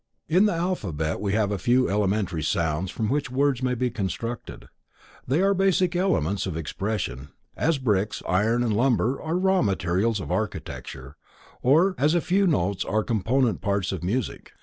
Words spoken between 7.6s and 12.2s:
bricks, iron and lumber are raw materials of architecture, or as a